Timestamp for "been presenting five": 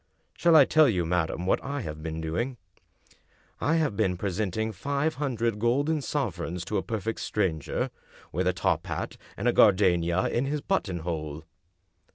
3.95-5.13